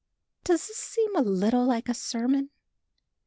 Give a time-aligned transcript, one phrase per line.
[0.43, 2.49] Does this seem a little bit like a sermon?